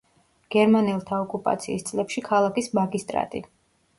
[0.53, 3.45] გერმანელთა ოკუპაციის წლებში ქალაქის მაგისტრატი.